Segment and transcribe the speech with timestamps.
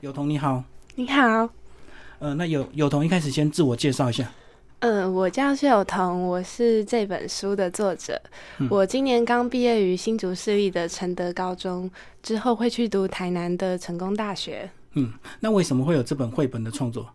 [0.00, 1.46] 友彤你好，你好，
[2.20, 4.26] 呃，那友友彤一开始先自我介绍一下。
[4.78, 8.18] 嗯，我叫谢友彤，我是这本书的作者。
[8.70, 11.90] 我今年刚毕业于新竹市立的承德高中，
[12.22, 14.70] 之后会去读台南的成功大学。
[14.94, 17.06] 嗯，那为什么会有这本绘本的创作？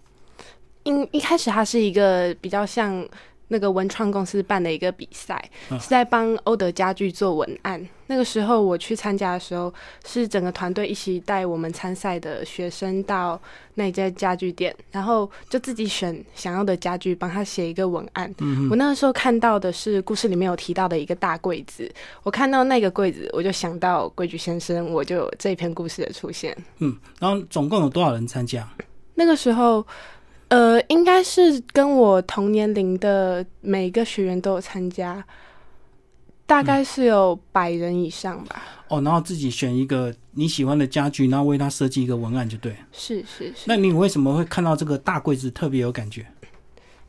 [0.83, 3.03] 因一开始它是一个比较像。
[3.47, 7.87] 那个文创公司办的一个比赛，是在帮欧德家具做文案。
[8.07, 9.73] 那个时候我去参加的时候，
[10.05, 13.39] 是整个团队一起带我们参赛的学生到
[13.73, 18.31] 那家家具店，然后就自己选想要的家具，帮他写一个文案。
[18.69, 21.91] 我那个时候看到的是故事里面有提到的一个大柜子，
[22.21, 26.55] 我看到那个柜子，我就想到规矩先生，我就有这篇故事的出现。
[26.77, 28.67] 嗯，然后总共有多少人参加？
[29.15, 29.85] 那个时候。
[30.49, 35.25] 呃，应该是跟我同年龄的每一个学员都有参加，
[36.45, 38.61] 大概是有百人以上吧。
[38.87, 42.75] 哦，然后自己选一个你喜欢的家具，然后为它设计一个文案，就对。
[42.91, 43.63] 是是是。
[43.65, 46.25] 那你为什么会看到这个大柜子特别有感觉？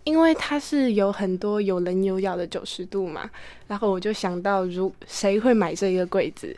[0.04, 3.28] 因为它是有很多有棱有角的九十度嘛，
[3.66, 6.56] 然后我就想到，如谁会买这一个柜子？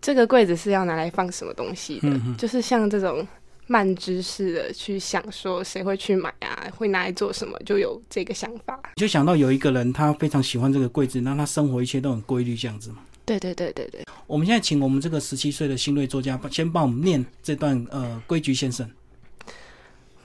[0.00, 2.08] 这个柜子是要拿来放什么东西的？
[2.38, 3.26] 就是像这种。
[3.66, 8.78] 慢知识的去想说谁会去买啊，会拿来做什么，就有这个想法。
[8.96, 12.98] 就想到有一个人，他非常喜欢这个柜子，那他生活一切都很规律，这样子嘛。
[13.24, 14.04] 对对对对对。
[14.26, 18.90] 我们现在请我们这个十七岁的新锐作家，先帮我们念这段呃规矩先生。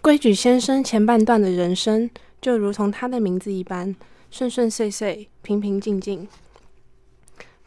[0.02, 2.10] 规矩先生前半段的人生，
[2.42, 3.96] 就如同他的名字一般，
[4.32, 6.28] 顺顺遂遂，平平静静，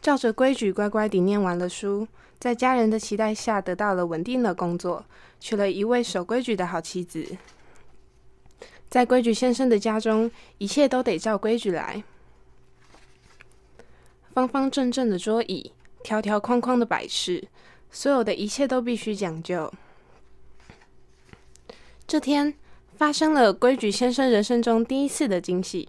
[0.01, 2.07] 照着规矩乖乖地念完了书。
[2.41, 5.05] 在家人的期待下，得到了稳定的工作，
[5.39, 7.37] 娶了一位守规矩的好妻子。
[8.89, 12.03] 在规矩先生的家中，一切都得照规矩来，
[14.33, 17.47] 方方正正的桌椅，条条框框的摆饰，
[17.91, 19.71] 所有的一切都必须讲究。
[22.07, 22.55] 这天
[22.97, 25.87] 发生了规矩先生人生中第一次的惊喜，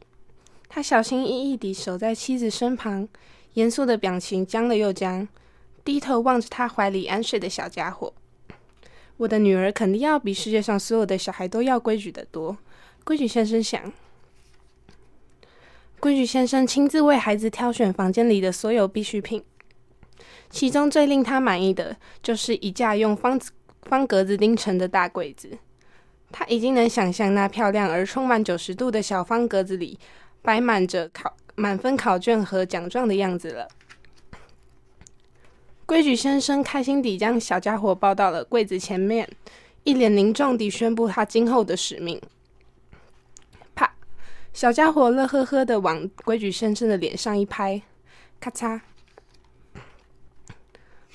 [0.69, 3.09] 他小心翼翼地守在妻子身旁，
[3.55, 5.27] 严肃的表情僵了又僵。
[5.85, 8.13] 低头望着他怀里安睡的小家伙，
[9.17, 12.57] 我的女儿肯定要比世界上所有的小孩都要规矩的多。
[13.05, 13.93] 规矩先生想，
[15.99, 19.43] 规矩先生亲自为孩子挑选房间里的所有必需品，
[20.51, 23.51] 其中最令他满意的就是一架用方子
[23.83, 25.59] 方格子钉成的大柜子。
[26.31, 29.99] 他已经能想象那漂亮而充满九十度的小方格子里
[30.41, 33.69] 摆满着考满分考卷和奖状的样子了。
[35.93, 39.29] 规矩先生开心地将小家伙抱到了柜子前面，
[39.85, 42.19] 一脸凝重地宣布他今后的使命。
[43.75, 43.93] 啪！
[44.55, 47.83] 小家伙乐呵呵地往规矩先生的脸上一拍，
[48.41, 48.81] 咔嚓！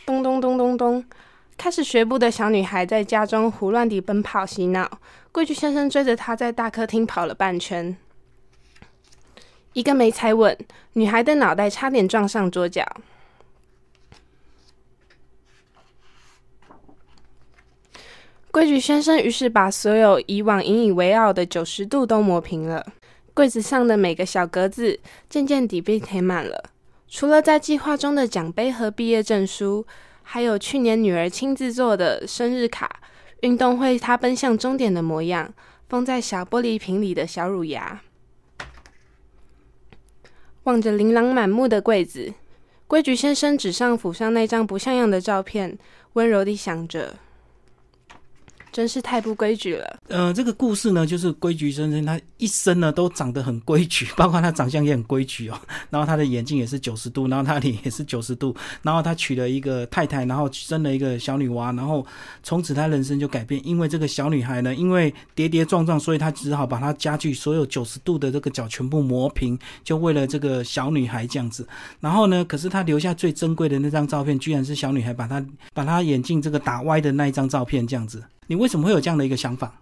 [0.06, 1.04] 咚咚咚咚咚！
[1.58, 5.00] 开始学步的小女孩在家中胡乱地奔跑嬉闹，
[5.32, 7.98] 规矩先生追着她在大客厅跑了半圈，
[9.74, 10.56] 一个没踩稳，
[10.94, 12.86] 女孩的脑袋差点撞上桌角。
[18.50, 22.86] 规矩先生于是把所有以往引以为傲的九十度都磨平了，
[23.34, 25.00] 柜子上的每个小格子
[25.30, 26.64] 渐渐地被填满了。
[27.08, 29.86] 除了在计划中的奖杯和毕业证书，
[30.24, 33.00] 还有去年女儿亲自做的生日卡、
[33.42, 35.54] 运动会她奔向终点的模样、
[35.88, 38.02] 封在小玻璃瓶里的小乳牙。
[40.64, 42.34] 望着琳琅满目的柜子，
[42.88, 45.78] 规矩先生纸上 phủ 上那张不像样的照片，
[46.14, 47.14] 温柔地想着。
[48.72, 49.98] 真是太不规矩了。
[50.08, 55.60] 呃，这个故事呢，就是规矩先生他一生呢都长得很规矩， 包括他长相也很规矩哦。
[55.90, 58.56] 然后他的眼睛也是九十度，然后他脸也是九十度。
[58.82, 62.06] 然后他娶了一个太太，然后生了一个小女娃，然后
[62.44, 63.60] 从此他人生就改变。
[63.68, 71.68] 因为这个小女孩呢，因为跌跌撞撞，所以他只好把他家具所有九十度的这个角全部磨平，就为了这个小女孩这样子。
[72.00, 78.24] 然后呢，可是他留下最珍贵的那张照片，居然是小女孩把他把他眼镜这个打歪的那一张照片，这样子。
[78.48, 79.80] 你为什么会有这样的一个想法？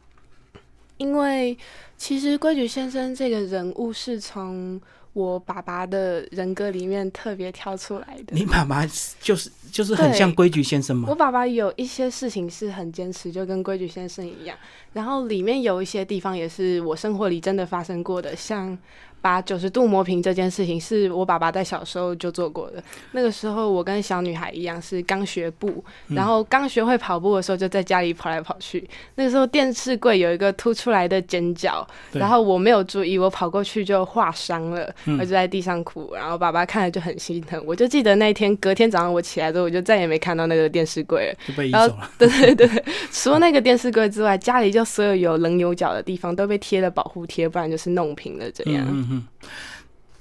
[0.97, 1.57] 因为
[1.97, 4.79] 其实规矩先生这个人物是从
[5.13, 8.35] 我爸爸的人格里面特别挑出来的。
[8.35, 8.85] 你爸爸
[9.19, 11.07] 就是就是很像规矩先生吗？
[11.09, 14.57] 我爸爸有一些事情是很坚持，就跟规矩先生一样。
[14.93, 18.77] 然后里面有一些地方也是我生活里真的发生过的，像。
[19.25, 22.83] 把九十度磨平这件事情是我爸爸在小时候就做过的。
[23.13, 28.87] 那个时候我跟小女孩一样是刚学步，然后刚学会跑步的时候就在家里跑来跑去。
[29.15, 36.13] 那个时候电视柜有一个凸出来的尖角，然后我没有注意，我跑过去就划伤了，我就在地上哭。
[36.13, 37.59] 然后爸爸看了就很心疼。
[37.65, 42.11] 我就记得那一天隔天早上我起来之后，我就再也没看到那个电视柜了，就被移走了。
[42.19, 48.85] 对对对， 除了那个电视柜之外，家里就所有有棱有角的地方都被贴了保护贴，不然就是弄平了这样。
[48.87, 49.14] 嗯，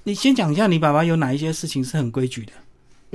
[0.04, 2.52] 你先讲一下，你爸爸有哪一些事情是很规矩的？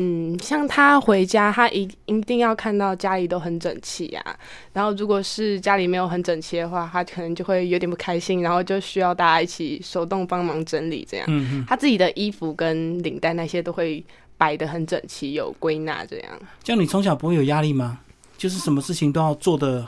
[0.02, 4.36] 嗯，像他回家，他一一定要看到家里都很整齐啊。
[4.72, 11.26] 然后，如果是家里没有很整齐的话，他可能就会有点不开心，然后就需要大家一起手动帮忙整理这样。
[11.30, 11.66] 嗯嗯。
[11.68, 14.02] 他自己的衣服跟领带那些都会
[14.38, 16.32] 摆的很整齐，有归纳这样。
[16.64, 18.00] 这样你从小不会有压力吗？
[18.38, 19.86] 就是什么事情都要做的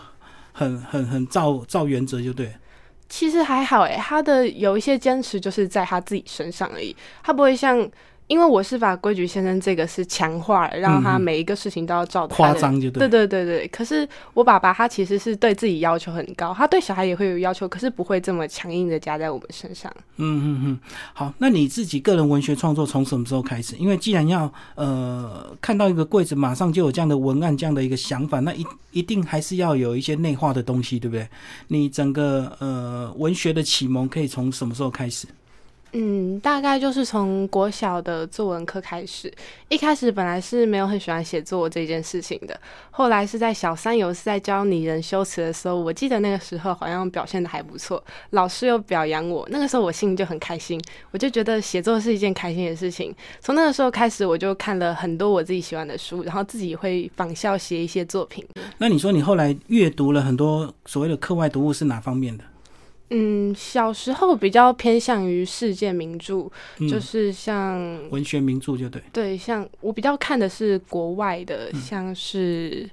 [0.51, 2.53] 很很很照照原则就对。
[3.11, 7.87] 其实还好诶，他的有一些坚持就是在他自己身上而已，他不会像。
[8.31, 13.67] 因为我是把规矩先生这个是强化，让他每一个事情都要照夸张就对，对对对对。
[13.67, 19.93] 可是我爸爸他其实是对自己要求很高，他对小孩也会有要求，可是不会这么强硬的加在我们身上。
[20.15, 20.79] 嗯嗯嗯。
[21.13, 23.75] 好，那你自己个人文学创作从什么时候开始？
[23.75, 31.27] 因为既然要呃看到一个柜子，马上就有这样的文案这样的一个想法，那一一定还是要有一些内化的东西，对不对？
[31.67, 35.27] 你整个呃文学的启蒙可以从什么时候开始？
[35.93, 39.31] 嗯，大概就是从国小的作文课开始。
[39.67, 42.57] 一开始本来是没有很喜欢写作这件事情的，
[42.91, 48.01] 后来是在小三有次在教拟人修辞的时候，我记得那个时候好像表现的还不错，
[48.31, 53.13] 老师又表扬我，那个时候我心里就很开心，我就觉得写作是一件开心的事情。
[53.41, 58.45] 从那个时候开始，我就看了很多我自己喜欢的书，然后自己会仿效写一些作品。
[58.77, 62.43] 那你说你后来阅读了很多所谓的课外读物是哪方面的？
[63.13, 66.49] 嗯，小时候比较偏向于世界名著，
[66.89, 67.77] 就是像
[68.09, 69.01] 文学名著，就对。
[69.11, 72.89] 对，像我比较看的是国外的，像是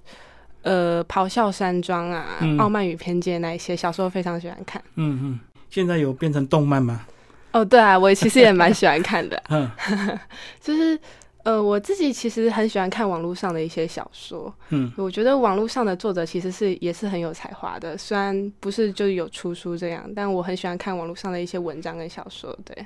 [0.62, 2.26] 呃《咆哮山庄》啊，
[2.59, 4.82] 《傲慢与偏见》那一些，小时候非常喜欢看。
[4.97, 7.06] 嗯嗯，现在有变成动漫吗？
[7.53, 9.43] 哦，对啊，我其实也蛮喜欢看的。
[9.50, 9.71] 嗯，
[10.61, 10.99] 就是。
[11.49, 22.55] 呃，我自己其实很喜欢看网络上的一些小说，嗯，我觉得网络上的作者其实是也是很有才华的，虽然不是就有出书这样，但我很喜欢看网络上的一些文章跟小说。
[22.67, 22.77] 对，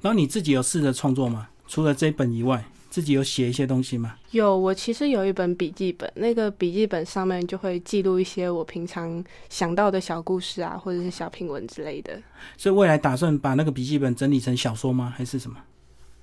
[0.00, 1.48] 然后你自己有试着创作吗？
[1.66, 4.14] 除了这本以外，自己有写一些东西吗？
[4.30, 12.16] 有，我其实有一本笔记本，那个笔记本上面就会记录一些我平常想到的小故事啊，或者是小品文之类的。
[12.56, 15.12] 所以未来打算把那个笔记本整理成小说吗？
[15.16, 15.56] 还是什么？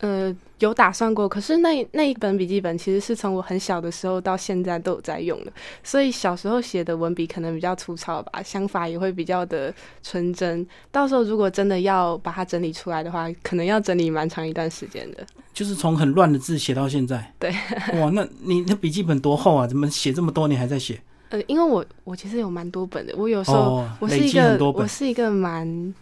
[0.01, 5.53] 呃，有打算过，可是那那一本笔记本其实是从我很小的时候到现在都有在用的，
[5.83, 9.71] 所以小时候写的文笔可能比较粗糙吧，想法也会比较的
[10.01, 10.65] 纯真。
[10.91, 15.17] 到时候如果真的要把它整理出来的话，可能要整理蛮长一段时间的。
[15.53, 17.31] 就是从很乱的字写到现在。
[17.37, 17.51] 对。
[17.99, 19.67] 哇，那你那笔记本多厚啊？
[19.67, 20.47] 怎么写这么多？
[20.47, 20.99] 你还在写？
[21.29, 25.93] 呃，因为我我其实有蛮多本的，我有时候我是一个我是一个蛮。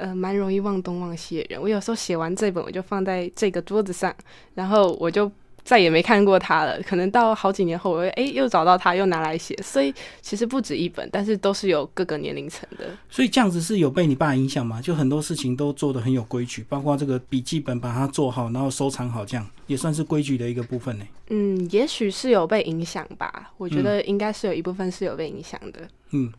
[0.00, 1.60] 呃，蛮容易忘东忘西的人。
[1.60, 4.14] 我有时候写完这本，我就放在这个桌子上，
[4.54, 5.30] 然后我就
[5.64, 6.80] 再也没看过它了。
[6.82, 9.56] 可能到好几年后，我会哎又找到它，又拿来写。
[9.62, 12.90] 所以其实不止一本，但是都是有各个年龄层的。
[13.08, 14.80] 所以这样子是有被你爸影响吗？
[14.80, 21.04] 就很多事情都做的很有规矩，包括这个笔记本把它做好，然后收藏好，这样也算是规矩的一个部分呢。
[21.28, 23.52] 嗯，也许是有被影响吧。
[23.56, 25.88] 我觉得应该是有一部分是有被影响的。
[26.10, 26.32] 嗯，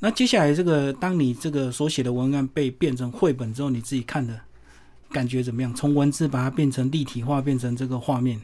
[0.00, 4.40] 那接下来这个，当你这个所写的文案被变成绘本之后，你自己看的
[5.12, 5.72] 感觉怎么样？
[5.72, 8.40] 从文字把它变成立体化，变成这个画面。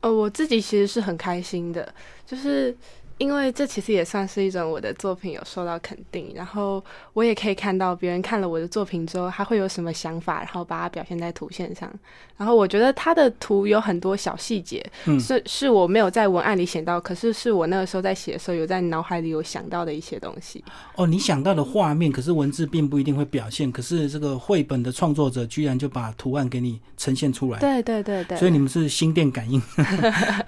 [0.00, 1.94] 呃，我自己其实是很开心的，
[2.26, 2.76] 就是。
[3.20, 11.92] 因为这其实也算是一种我的作品有受到肯定，然后我也可以看到别人看了我的作品之后，他会有什么想法，然后把它表现在图线上。
[12.38, 14.82] 然后我觉得他的图有很多小细节，
[15.20, 20.64] 是是我没有在文案里写到，可是是我那个时候在写的时候有在脑海里有想到的一些东西。
[20.96, 27.58] 哦，你想到的画面，可是文字并不一定会表现，可是这个绘本的创作者居然就把图案给你呈现出来。
[27.58, 28.38] 对对对对。
[28.38, 29.60] 所以你们是心电感应。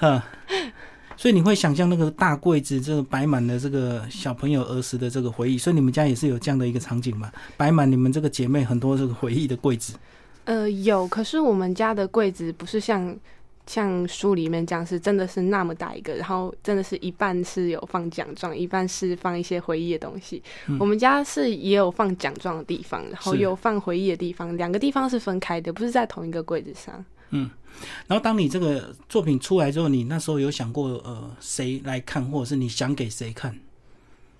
[1.16, 5.58] 所以你会想象那个大柜子，这个摆满了这个小朋友儿时的这个回忆。
[5.58, 7.30] 所以你们家也是有这样的一个场景吗？
[7.56, 9.94] 摆满你们这个姐妹很多这个回忆的柜子。
[10.44, 13.16] 呃，有，可是我们家的柜子不是像
[13.66, 20.42] 像书里面这样，是真的是那么大一个，然后真的是一半是有放奖状，一半是放一些回忆的东西。
[20.80, 27.04] 我们家是也有放奖状的地方，然后有放回忆的地方，两个地方是分开的，不是在同一个柜子上。
[27.30, 27.48] 嗯。
[28.06, 33.58] 然后，当你这个作品出来之后，你那时候有想过，呃，谁来看，或者是你想给谁看？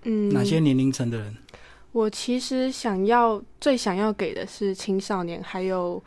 [0.04, 1.36] 嗯，哪些年龄层的人？
[1.92, 6.02] 我其实想要最想要给的是青少年，还有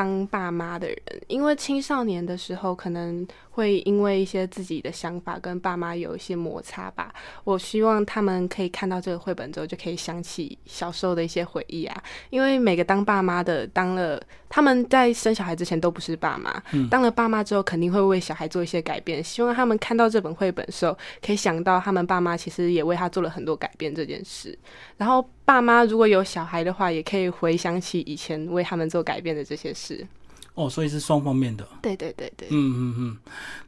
[0.00, 3.26] 当爸妈的人，因为青少年的时候可能。
[3.52, 7.12] 会因为一些自己的想法跟爸妈有一些摩擦吧。
[7.44, 12.02] 我希望他们可以看到这个绘本之后，就可以想起小时候的一些回忆啊。
[12.30, 19.22] 因为每个当爸妈的，当了他们在生小孩之前都不是爸妈，当了爸妈之后，肯定会为小孩做一些改变。
[19.22, 24.56] 希望他们看到这本绘本的时候，可以想到他们爸妈其实也为他做了很多改变这件事。
[24.96, 30.06] 然后爸妈如果有小孩的话，也可以回想起以前为他们做改变的这些事。
[30.54, 31.66] 哦，所以是双方面的。
[31.82, 32.46] 对对对对。
[32.52, 33.16] 嗯嗯嗯，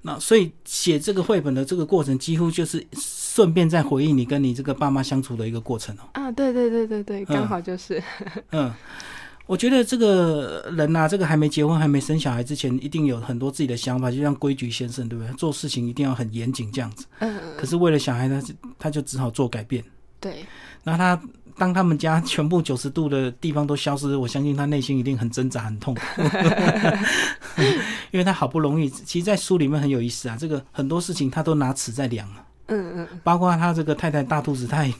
[0.02, 6.02] 那所以写这个绘本的这个过程，几乎就是顺便在回忆你跟你这个爸妈相处的一个过程哦。
[6.12, 8.00] 啊，对对对对对，刚好就是。
[8.52, 8.72] 嗯，
[9.46, 15.34] 我觉得这个人呐，这个还没结婚、还没生小孩之前，一定有很多自己的想法，就像规矩先生，对不对？
[15.34, 17.06] 做事情一定要很严谨这样子。
[17.18, 17.56] 嗯嗯。
[17.56, 18.40] 可是为了小孩，他
[18.78, 19.82] 他就只好做改变。
[20.20, 20.44] 对。
[20.84, 21.20] 那他。
[21.56, 26.00] 当他们家全部九十度的地方都消失，我相信他内心一定很挣扎、很痛苦，
[28.11, 28.88] 因为他好不容易。
[28.88, 32.44] 其实，在书里面很有意思啊，这个很多事情他都拿尺在量啊。
[32.68, 33.09] 嗯嗯。
[33.23, 34.94] 包括他这个太太大肚子，他也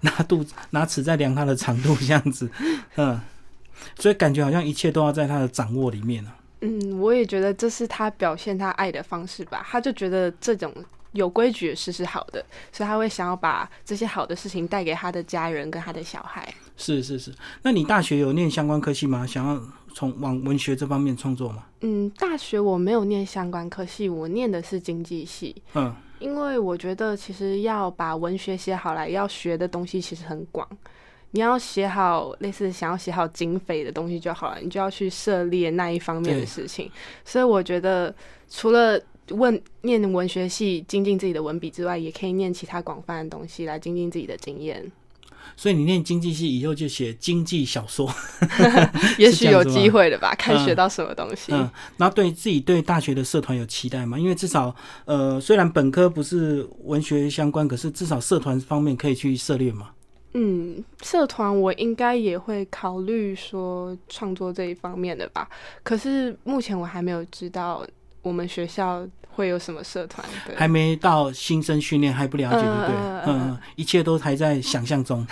[0.00, 2.50] 拿肚子拿尺在量他的长度，这样子。
[2.96, 3.20] 嗯。
[3.98, 6.34] 所以感觉好像一切都要在他的掌握里面了。
[6.60, 9.66] 嗯，我也觉得这是他表现他爱的方式吧。
[9.68, 10.72] 他就觉得这种。
[11.12, 16.52] 有规矩的事是好的，所以他会想要把这些好的事情带给他的家人跟他的小孩。
[16.76, 19.26] 是是是，那你大学有念相关科系吗？
[19.26, 19.60] 想要
[19.94, 21.64] 从往文学这方面创作吗？
[21.82, 25.54] 嗯，大学我没有念相关科系，我念的是经济系。
[25.74, 30.66] 嗯，因为我觉得其实要把文学写好来，要学的东西其实很广。
[31.34, 36.90] 你要写好类似想要写好警匪的东西就好了，你就要去涉猎那一方面的事情。
[37.24, 38.14] 所以我觉得
[38.50, 44.90] 除了问念文学系精进自己的文笔之外，也可以念其他广泛的东西来精进自己的经验。
[45.56, 48.08] 所以你念经济系以后就写经济小说，
[49.18, 50.34] 也许有机会的吧？
[50.36, 51.52] 看学到什么东西。
[51.52, 54.18] 嗯，然后对自己对大学的社团有期待吗？
[54.18, 54.74] 因为至少
[55.04, 59.90] 呃，虽然本科不是文学相关，可是至少社团方面可以去涉猎嘛。
[60.34, 65.46] 嗯，社团我应该也会考虑说创作这一方面的吧。
[65.82, 67.86] 可是目前我还没有知道
[68.22, 69.06] 我们学校。
[69.34, 70.22] 会有什么社团？
[70.54, 73.32] 还没到新生训练，还不了解，对不对？
[73.32, 75.26] 嗯，一切都还在想象中。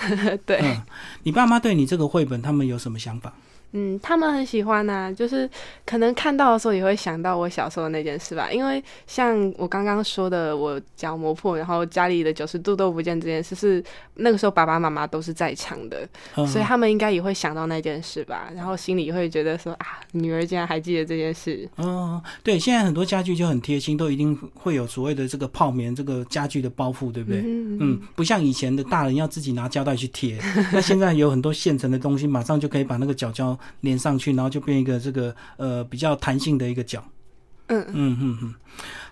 [0.47, 0.80] 对，
[1.25, 3.30] 你爸妈对你这个绘本，他们有什么想法？
[3.73, 5.49] 嗯，他们很喜欢呐，就是
[5.87, 8.50] 可能看到的时候也会想到我小时候那件事吧。
[8.50, 13.83] 因为像我刚刚说的，我脚磨破，然后家里的九十度都不见这件事，是
[14.15, 18.50] 那个时候爸爸妈妈都是在场的，所以他们应该也会想到那件事吧。
[18.57, 21.69] 然后心里会觉得说啊，女儿竟然还记得这件事。
[21.77, 27.41] 嗯，对，现在很多家具就很贴心，都一定会有所谓的这个泡棉，这个家具的包覆，对不对？
[27.45, 30.39] 嗯，不像以前的大人要自己拿胶带去贴，
[30.73, 33.57] 那现在有很多现成的东西，马上就可以把那个角胶。
[33.81, 37.02] 连上去，然后就变一个这个呃比较弹性的一个角。
[37.69, 38.55] 嗯嗯嗯嗯，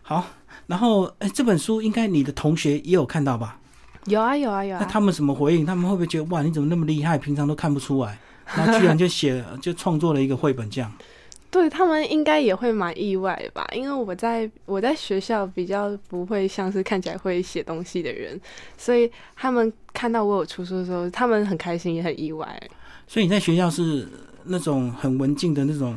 [0.02, 0.24] 好。
[0.66, 3.58] 然后哎，这本书应该你的同学也有看到吧？
[4.04, 4.78] 有啊有啊有啊。
[4.82, 5.64] 那他们什么回应？
[5.64, 7.16] 他们会不会觉得哇，你怎么那么厉害？
[7.16, 8.18] 平常都看不出来，
[8.54, 10.92] 然后居然就写就创作了一个绘本这样？
[11.50, 13.66] 对他们应该也会蛮意外吧？
[13.72, 18.38] 因为我在我在学校比较不会像是看起来会写东西的人，
[18.76, 22.60] 所以他们看到我有出书的时候，他们很开心也很意外。
[23.06, 24.06] 所以你在学校是？
[24.48, 25.96] 那种很文静的那种，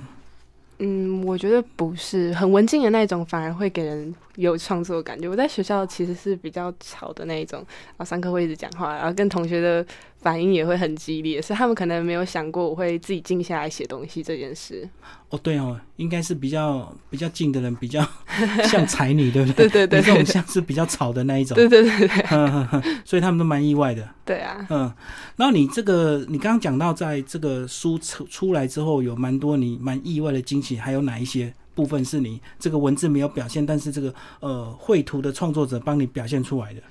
[0.80, 5.30] 嗯，我觉得不是很文静的那种，反而会给人有创作感觉。
[5.30, 9.86] 我在学校其实是比较吵的那一种，然后上课会一直讲话，然后跟同学的
[10.22, 14.88] 反应也会很激烈，所以他们可能没有想过我会自己静下来写东西这件事。
[15.30, 18.06] 哦，对哦，应该是比较比较静的人，比较
[18.70, 19.68] 像才女，对不对？
[19.68, 21.56] 对对对，这种像是比较吵的那一种。
[21.56, 22.22] 对对对对，
[23.04, 24.08] 所以他们都蛮意外的。
[24.24, 24.94] 对啊，嗯，
[25.38, 36.82] 然后你这个，你刚刚讲到，在这个书出出来之后，有蛮多你蛮意外的惊喜，还有哪一些部分是你这个文字没有表现，但是这个呃绘图的创作者帮你表现出来的？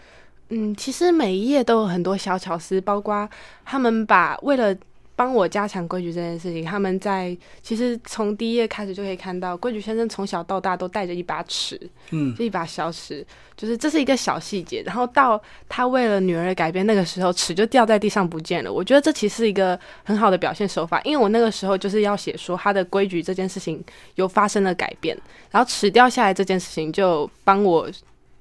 [0.51, 3.29] 嗯，其实每一页都有很多小巧思，包括
[3.65, 4.77] 他们把为了。
[5.17, 11.79] 帮我加强规矩这件事情，他们在其实从第一页开始就可以看到，规矩先生从小到大都带着一把尺，
[12.09, 13.23] 嗯，就一把小尺，
[13.55, 14.83] 就是这是一个小细节。
[14.87, 15.39] 然后到
[15.69, 18.73] 他为了女儿的改变，那个时候尺就掉在地上不见了。
[18.73, 25.15] 我觉得这其实是一个很好的表现手法，因为我那个时候就是要写说他的规矩这件事情有发生了改变，
[25.51, 27.91] 然后尺掉下来这件事情就帮我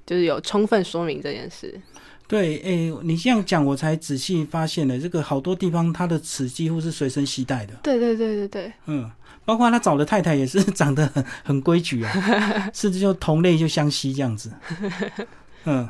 [0.06, 1.78] 就是有充分说明这件事。
[2.30, 7.74] 对，诶，你这样讲，我才仔细发现了，这个好多地方它的尺几乎是随身携带的。
[7.82, 9.10] 对对对对对，嗯，
[9.44, 12.12] 包括他找的太太也是 长得很很规矩啊，
[12.72, 14.52] 甚至就同类就相吸这样子。
[15.64, 15.88] 嗯，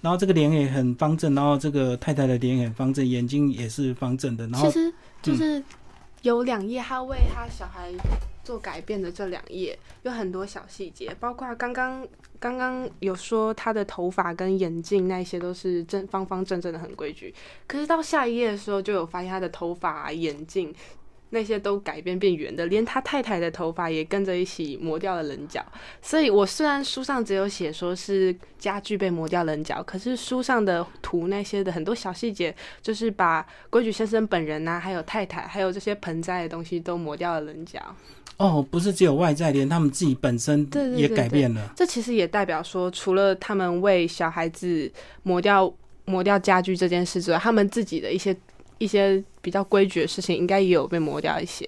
[0.00, 4.46] 然后这个脸也很方正，然后这个太太的脸也很方正，眼睛也是方正的。
[4.46, 5.62] 然后其实就是
[6.22, 7.92] 有两页，他为他小孩
[8.42, 12.06] 做改变的这两页有很多小细节，包括刚刚
[12.40, 17.34] 刚刚有说他的头发跟眼镜那些都是正方方正正的很规矩，
[17.66, 20.74] 可是到下一页的时候就有发现他的头发、眼镜。
[21.34, 25.64] 那些都改变变圆的，连他太太的头发也跟着一起磨掉了棱角。
[26.02, 37.80] 所以，我虽然书上只有写说是家具被磨掉棱角，可是书上的图那些的很多小细节，就是把规矩先生本人呐，还有太太，还有这些盆栽的东西都磨掉了棱角。
[38.36, 41.72] 哦，不是只有外在，连他们自己本身也改变了。
[41.74, 45.72] 这其实也代表说，除了他们为小孩子磨掉
[46.04, 48.36] 磨掉家具这件事之外，他们自己的一些。
[48.82, 51.64] 一些比较规矩的事情，应该也有被磨掉一些。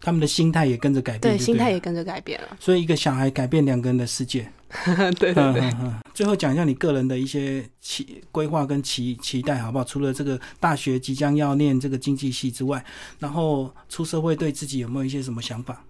[0.00, 2.56] 他们的心态也跟着改变，对，心态也跟着改变了。
[2.60, 4.46] 所以，一个小孩改变两个人的世界。
[5.18, 5.72] 对对对。
[6.12, 9.84] 最后讲一下你个人的一些期规划跟期期待，好不好？
[9.84, 12.84] 除了这个大学即将要念这个经济系之外，
[13.18, 15.84] 然后出社会对自己有没有一些什么想法？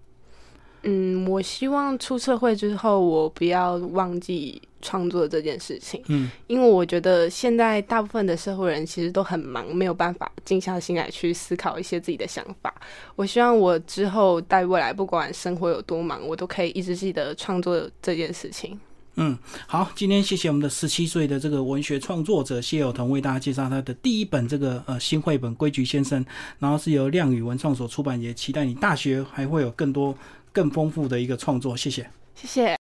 [0.82, 6.00] 嗯，我希望出社会之后，我不要忘记创作这件事情。
[6.06, 12.72] 嗯，因为我觉得现在大部分的社会人其实都很忙，没有办法静下心来去思考一些自己的想法。
[13.16, 18.78] 我希望我之后在未来，不管生活有多忙，我都可以一直记得创作这件事情。
[19.16, 26.24] 嗯，好，今天谢谢我们的十七岁的这个文学创作者谢友彤为大家介绍他的第一本这个呃新绘本《规矩先生》，
[26.60, 30.16] 然后是由亮宇文创所出版，也期待你大学还会有更多。
[30.56, 32.66] 更丰富的一个创作，谢谢，谢谢。